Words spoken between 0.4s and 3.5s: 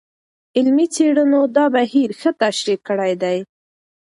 علمي څېړنو دا بهیر ښه تشریح کړی دی.